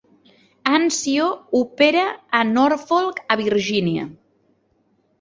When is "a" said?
2.41-2.43, 3.37-3.41